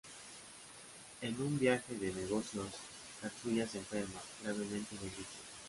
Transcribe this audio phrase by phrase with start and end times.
[1.21, 2.65] En un viaje de negocios,
[3.21, 5.39] Katsuya se enferma gravemente de gripe.